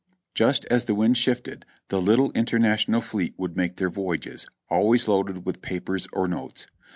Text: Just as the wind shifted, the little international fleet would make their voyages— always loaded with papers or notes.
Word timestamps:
Just 0.33 0.65
as 0.65 0.85
the 0.85 0.95
wind 0.95 1.15
shifted, 1.15 1.63
the 1.89 2.01
little 2.01 2.31
international 2.31 3.01
fleet 3.01 3.35
would 3.37 3.55
make 3.55 3.75
their 3.75 3.91
voyages— 3.91 4.47
always 4.67 5.07
loaded 5.07 5.45
with 5.45 5.61
papers 5.61 6.07
or 6.11 6.27
notes. 6.27 6.65